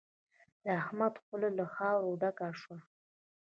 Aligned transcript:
د 0.63 0.65
احمد 0.81 1.13
خوله 1.23 1.49
له 1.57 1.65
خاورو 1.75 2.17
ډکه 2.21 2.47
شوه. 2.61 2.77